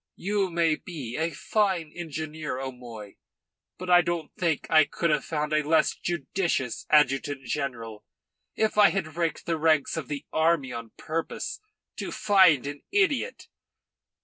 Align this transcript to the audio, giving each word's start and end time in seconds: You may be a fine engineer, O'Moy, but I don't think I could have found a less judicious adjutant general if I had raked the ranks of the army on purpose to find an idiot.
You 0.15 0.49
may 0.49 0.73
be 0.77 1.15
a 1.15 1.29
fine 1.29 1.91
engineer, 1.93 2.57
O'Moy, 2.59 3.17
but 3.77 3.87
I 3.87 4.01
don't 4.01 4.33
think 4.35 4.65
I 4.67 4.83
could 4.83 5.11
have 5.11 5.23
found 5.23 5.53
a 5.53 5.61
less 5.61 5.93
judicious 5.95 6.87
adjutant 6.89 7.45
general 7.45 8.03
if 8.55 8.79
I 8.79 8.89
had 8.89 9.15
raked 9.15 9.45
the 9.45 9.59
ranks 9.59 9.97
of 9.97 10.07
the 10.07 10.25
army 10.33 10.73
on 10.73 10.89
purpose 10.97 11.59
to 11.97 12.11
find 12.11 12.65
an 12.65 12.81
idiot. 12.91 13.47